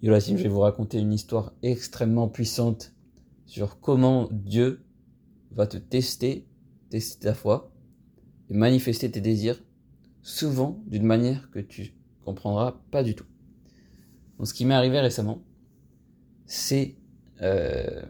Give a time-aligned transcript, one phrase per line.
[0.00, 2.92] Yolasim, je vais vous raconter une histoire extrêmement puissante
[3.46, 4.84] sur comment Dieu
[5.50, 6.46] va te tester,
[6.88, 7.72] tester ta foi
[8.48, 9.60] et manifester tes désirs,
[10.22, 13.26] souvent d'une manière que tu comprendras pas du tout.
[14.38, 15.42] Donc, ce qui m'est arrivé récemment,
[16.46, 16.94] c'est
[17.42, 18.02] euh,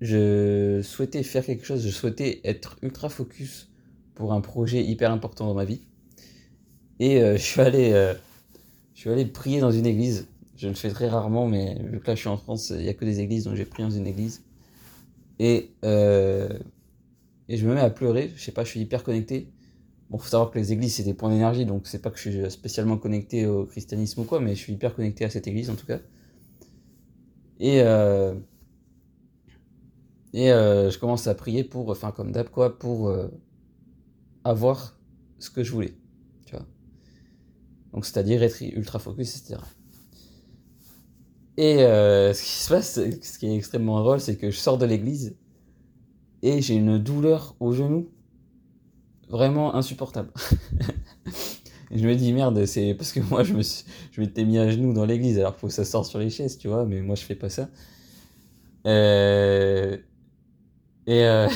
[0.00, 3.70] je souhaitais faire quelque chose, je souhaitais être ultra focus
[4.14, 5.82] pour un projet hyper important dans ma vie.
[6.98, 8.14] Et euh, je suis allé euh,
[8.98, 10.26] je suis allé prier dans une église.
[10.56, 12.88] Je le fais très rarement, mais vu que là je suis en France, il n'y
[12.88, 14.42] a que des églises, donc j'ai prié dans une église.
[15.38, 16.48] Et, euh,
[17.48, 18.32] et je me mets à pleurer.
[18.34, 19.52] Je sais pas, je suis hyper connecté.
[20.10, 22.28] Bon, faut savoir que les églises c'est des points d'énergie, donc c'est pas que je
[22.28, 25.70] suis spécialement connecté au christianisme ou quoi, mais je suis hyper connecté à cette église
[25.70, 26.00] en tout cas.
[27.60, 28.34] Et euh,
[30.32, 33.28] et euh, je commence à prier pour, enfin comme d'hab quoi, pour euh,
[34.42, 34.98] avoir
[35.38, 35.94] ce que je voulais.
[37.92, 38.42] Donc, c'est-à-dire
[38.74, 39.60] ultra focus, etc.
[41.58, 44.78] Et euh, ce qui se passe, ce qui est extrêmement drôle, c'est que je sors
[44.78, 45.36] de l'église
[46.42, 48.08] et j'ai une douleur au genou
[49.28, 50.30] vraiment insupportable.
[51.90, 53.84] je me dis merde, c'est parce que moi je me suis,
[54.16, 56.68] m'étais mis à genoux dans l'église alors faut que ça sorte sur les chaises, tu
[56.68, 57.68] vois, mais moi je fais pas ça.
[58.86, 59.96] Euh...
[61.06, 61.48] Et euh...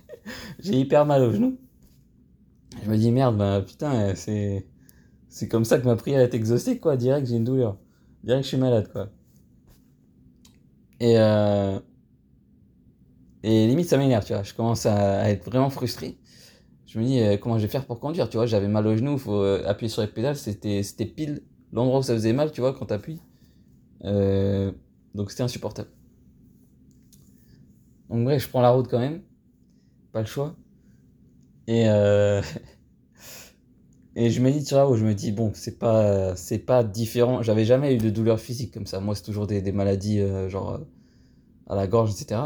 [0.60, 1.58] j'ai hyper mal au genou.
[2.84, 4.64] Je me dis merde, bah putain, c'est
[5.30, 6.96] c'est comme ça que ma prière est exaucée, quoi.
[6.96, 7.78] Direct, j'ai une douleur.
[8.24, 9.08] Direct, je suis malade, quoi.
[10.98, 11.78] Et, euh...
[13.44, 14.42] et limite, ça m'énerve, tu vois.
[14.42, 16.18] Je commence à être vraiment frustré.
[16.86, 18.46] Je me dis, euh, comment je vais faire pour conduire, tu vois.
[18.46, 20.34] J'avais mal au genou, faut euh, appuyer sur les pédales.
[20.34, 23.20] C'était, pile l'endroit où ça faisait mal, tu vois, quand t'appuies.
[24.04, 24.72] Euh...
[25.14, 25.90] Donc, c'était insupportable.
[28.08, 29.22] Donc, bref, je prends la route quand même.
[30.10, 30.56] Pas le choix.
[31.68, 32.42] Et euh...
[34.16, 37.42] Et je médite sur là où je me dis, bon, c'est pas, c'est pas différent.
[37.42, 39.00] J'avais jamais eu de douleur physique comme ça.
[39.00, 40.78] Moi, c'est toujours des, maladies, euh, genre, euh,
[41.68, 42.40] à la gorge, etc.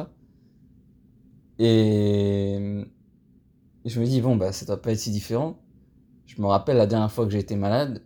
[1.59, 2.85] Et
[3.85, 5.59] je me dis, bon, bah, ça doit pas être si différent.
[6.27, 8.03] Je me rappelle la dernière fois que j'ai été malade,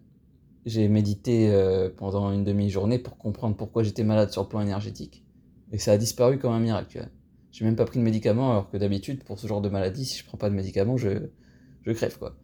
[0.66, 5.24] j'ai médité euh, pendant une demi-journée pour comprendre pourquoi j'étais malade sur le plan énergétique.
[5.72, 7.08] Et ça a disparu comme un miracle.
[7.52, 10.18] J'ai même pas pris de médicaments, alors que d'habitude, pour ce genre de maladie, si
[10.18, 11.28] je prends pas de médicaments, je,
[11.82, 12.36] je crève, quoi.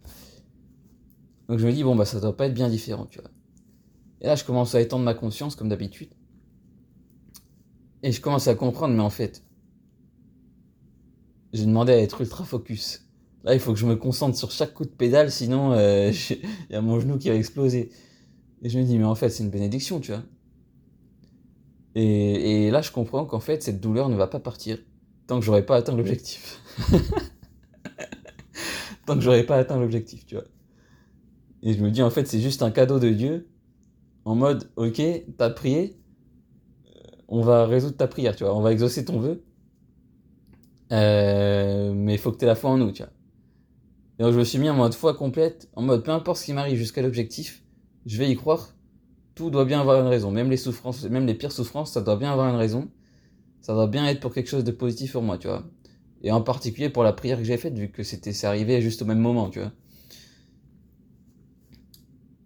[1.48, 3.30] Donc je me dis, bon, bah ça doit pas être bien différent, tu vois.
[4.20, 6.08] Et là, je commence à étendre ma conscience, comme d'habitude.
[8.02, 9.42] Et je commence à comprendre, mais en fait,
[11.52, 13.06] j'ai demandé à être ultra focus.
[13.44, 16.72] Là, il faut que je me concentre sur chaque coup de pédale, sinon, euh, il
[16.72, 17.90] y a mon genou qui va exploser.
[18.62, 20.22] Et je me dis, mais en fait, c'est une bénédiction, tu vois.
[21.94, 24.78] Et, et là, je comprends qu'en fait, cette douleur ne va pas partir
[25.26, 26.60] tant que j'aurai pas atteint l'objectif.
[29.06, 30.44] tant que j'aurai pas atteint l'objectif, tu vois.
[31.64, 33.48] Et je me dis, en fait, c'est juste un cadeau de Dieu.
[34.24, 35.02] En mode, ok,
[35.36, 35.98] t'as prié,
[37.28, 39.42] on va résoudre ta prière, tu vois, on va exaucer ton vœu.
[40.92, 43.12] Euh, mais il faut que tu aies la foi en nous, tu vois.
[44.18, 46.44] Et donc je me suis mis en mode foi complète, en mode peu importe ce
[46.44, 47.64] qui m'arrive jusqu'à l'objectif,
[48.06, 48.74] je vais y croire.
[49.34, 52.16] Tout doit bien avoir une raison, même les souffrances, même les pires souffrances, ça doit
[52.16, 52.88] bien avoir une raison.
[53.62, 55.64] Ça doit bien être pour quelque chose de positif pour moi, tu vois.
[56.22, 59.02] Et en particulier pour la prière que j'ai faite, vu que c'était, c'est arrivé juste
[59.02, 59.72] au même moment, tu vois.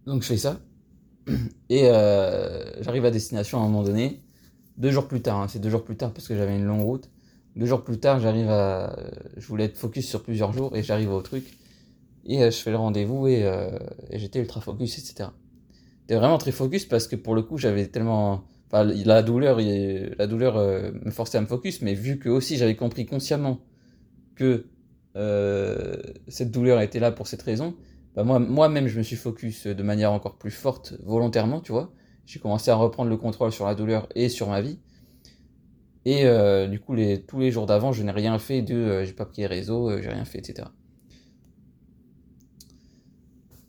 [0.08, 0.60] Donc je fais ça.
[1.69, 4.22] Et euh, j'arrive à destination à un moment donné.
[4.76, 6.82] Deux jours plus tard, hein, c'est deux jours plus tard parce que j'avais une longue
[6.82, 7.10] route.
[7.56, 8.96] Deux jours plus tard, j'arrive à.
[9.36, 11.58] Je voulais être focus sur plusieurs jours et j'arrive au truc.
[12.24, 13.70] Et euh, je fais le rendez-vous et, euh,
[14.10, 15.30] et j'étais ultra focus, etc.
[16.02, 18.44] J'étais vraiment très focus parce que pour le coup, j'avais tellement.
[18.70, 22.56] Enfin, la douleur, la douleur euh, me forçait à me focus, mais vu que aussi
[22.56, 23.60] j'avais compris consciemment
[24.36, 24.66] que
[25.16, 25.96] euh,
[26.28, 27.75] cette douleur était là pour cette raison,
[28.18, 31.92] bah moi, moi-même, je me suis focus de manière encore plus forte volontairement, tu vois.
[32.26, 34.80] J'ai commencé à reprendre le contrôle sur la douleur et sur ma vie.
[36.04, 39.04] Et euh, du coup, les, tous les jours d'avant, je n'ai rien fait de, euh,
[39.04, 40.66] j'ai pas pris les réseaux, euh, j'ai rien fait, etc.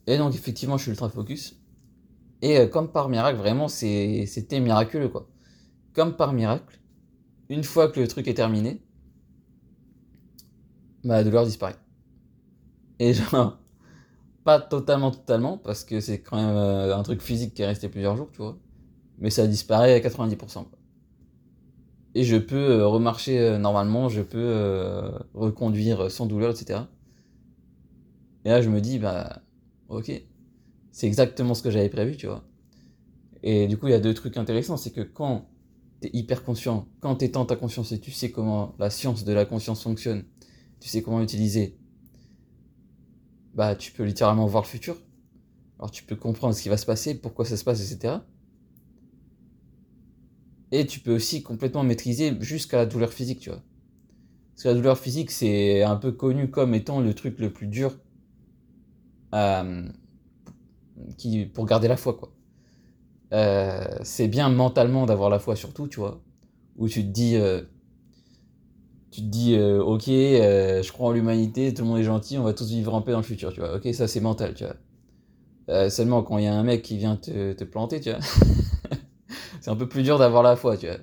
[0.07, 1.61] Et donc, effectivement, je suis ultra focus.
[2.41, 5.29] Et euh, comme par miracle, vraiment, c'était miraculeux, quoi.
[5.93, 6.79] Comme par miracle,
[7.49, 8.81] une fois que le truc est terminé,
[11.03, 11.75] la douleur disparaît.
[12.97, 13.58] Et genre,
[14.49, 17.87] pas totalement, totalement, parce que c'est quand même euh, un truc physique qui est resté
[17.87, 18.57] plusieurs jours, tu vois.
[19.19, 20.35] Mais ça disparaît à 90%.
[20.37, 20.79] Quoi.
[22.15, 26.79] Et je peux euh, remarcher euh, normalement, je peux reconduire sans douleur, etc.
[28.43, 29.43] Et là, je me dis, bah,
[29.87, 30.11] ok,
[30.91, 32.43] c'est exactement ce que j'avais prévu, tu vois.
[33.43, 35.45] Et du coup, il y a deux trucs intéressants, c'est que quand
[35.99, 39.45] t'es hyper conscient, quand t'étends ta conscience et tu sais comment la science de la
[39.45, 40.23] conscience fonctionne,
[40.79, 41.78] tu sais comment l'utiliser,
[43.53, 44.97] bah tu peux littéralement voir le futur.
[45.77, 48.15] Alors tu peux comprendre ce qui va se passer, pourquoi ça se passe, etc.
[50.71, 53.63] Et tu peux aussi complètement maîtriser jusqu'à la douleur physique, tu vois.
[54.51, 57.67] Parce que la douleur physique, c'est un peu connu comme étant le truc le plus
[57.67, 57.97] dur
[59.33, 59.87] euh,
[61.17, 62.33] qui, pour garder la foi, quoi.
[63.31, 66.21] Euh, c'est bien mentalement d'avoir la foi surtout, tu vois.
[66.75, 67.63] Où tu te dis, euh,
[69.11, 72.37] tu te dis, euh, ok, euh, je crois en l'humanité, tout le monde est gentil,
[72.37, 73.75] on va tous vivre en paix dans le futur, tu vois.
[73.75, 74.75] Ok, ça c'est mental, tu vois.
[75.69, 78.19] Euh, seulement quand il y a un mec qui vient te, te planter, tu vois.
[79.61, 80.97] c'est un peu plus dur d'avoir la foi, tu vois.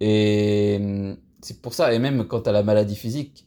[0.00, 3.46] Et hum, c'est pour ça, et même quand tu as la maladie physique,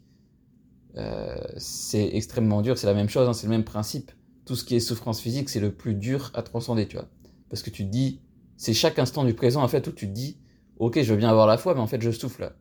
[0.98, 4.12] euh, c'est extrêmement dur, c'est la même chose, hein, c'est le même principe.
[4.46, 7.08] Tout ce qui est souffrance physique, c'est le plus dur à transcender, tu vois.
[7.50, 8.22] Parce que tu te dis,
[8.58, 10.38] c'est chaque instant du présent, en fait, où tu te dis,
[10.78, 12.52] ok, je veux bien avoir la foi, mais en fait, je souffle.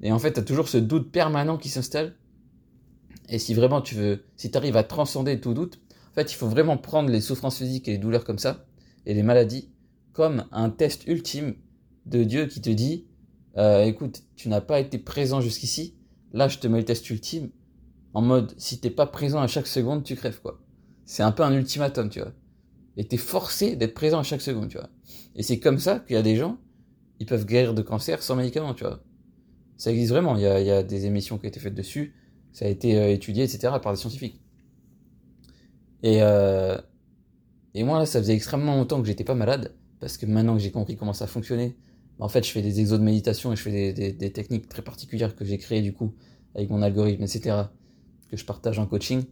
[0.00, 2.16] Et en fait, tu as toujours ce doute permanent qui s'installe.
[3.28, 5.80] Et si vraiment tu veux, si tu arrives à transcender tout doute,
[6.10, 8.66] en fait, il faut vraiment prendre les souffrances physiques et les douleurs comme ça,
[9.06, 9.70] et les maladies,
[10.12, 11.56] comme un test ultime
[12.06, 13.06] de Dieu qui te dit,
[13.56, 15.96] euh, écoute, tu n'as pas été présent jusqu'ici,
[16.32, 17.50] là je te mets le test ultime,
[18.12, 20.60] en mode, si t'es pas présent à chaque seconde, tu crèves, quoi.
[21.04, 22.32] C'est un peu un ultimatum, tu vois.
[22.96, 24.88] Et t'es forcé d'être présent à chaque seconde, tu vois.
[25.34, 26.58] Et c'est comme ça qu'il y a des gens,
[27.18, 29.02] ils peuvent guérir de cancer sans médicaments, tu vois.
[29.76, 32.14] Ça existe vraiment, il y a, des émissions qui ont été faites dessus,
[32.52, 34.40] ça a été euh, étudié, etc., par des scientifiques.
[36.02, 36.78] Et, euh,
[37.74, 40.62] et moi, là, ça faisait extrêmement longtemps que j'étais pas malade, parce que maintenant que
[40.62, 41.76] j'ai compris comment ça fonctionnait,
[42.20, 45.34] en fait, je fais des exos de méditation et je fais des, techniques très particulières
[45.34, 46.14] que j'ai créées, du coup,
[46.54, 47.56] avec mon algorithme, etc.,
[48.30, 49.24] que je partage en coaching,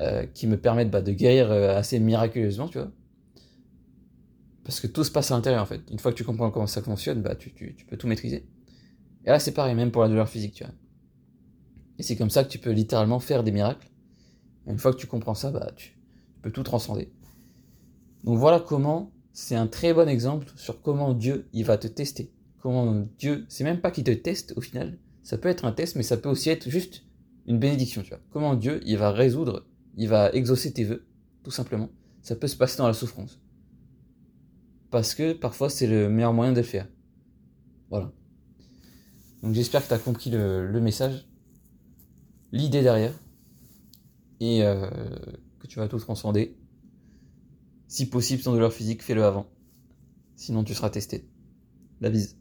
[0.00, 2.92] euh, qui me permettent bah, de guérir assez miraculeusement, tu vois.
[4.62, 5.80] Parce que tout se passe à l'intérieur, en fait.
[5.90, 8.46] Une fois que tu comprends comment ça fonctionne, bah, tu, tu peux tout maîtriser.
[9.24, 10.72] Et là, c'est pareil, même pour la douleur physique, tu vois.
[11.98, 13.88] Et c'est comme ça que tu peux littéralement faire des miracles.
[14.66, 17.12] Une fois que tu comprends ça, bah, tu, tu peux tout transcender.
[18.24, 22.32] Donc voilà comment, c'est un très bon exemple sur comment Dieu, il va te tester.
[22.60, 24.98] Comment Dieu, c'est même pas qu'il te teste au final.
[25.22, 27.04] Ça peut être un test, mais ça peut aussi être juste
[27.46, 28.20] une bénédiction, tu vois.
[28.30, 29.66] Comment Dieu, il va résoudre,
[29.96, 31.06] il va exaucer tes vœux,
[31.42, 31.88] tout simplement.
[32.22, 33.40] Ça peut se passer dans la souffrance.
[34.90, 36.88] Parce que parfois, c'est le meilleur moyen de le faire.
[37.90, 38.12] Voilà.
[39.42, 41.26] Donc j'espère que tu as compris le, message,
[42.52, 43.14] l'idée derrière,
[44.40, 44.88] et euh,
[45.58, 46.56] que tu vas tout transcender.
[47.88, 49.46] Si possible, sans douleur physique, fais-le avant.
[50.36, 51.28] Sinon, tu seras testé.
[52.00, 52.36] La bise.